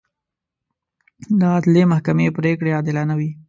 د 1.39 1.41
عدلي 1.55 1.83
محکمې 1.91 2.27
پرېکړې 2.37 2.75
عادلانه 2.77 3.13
وي. 3.19 3.29